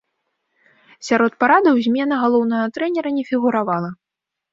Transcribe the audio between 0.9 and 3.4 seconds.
Сярод парадаў змена галоўнага трэнера не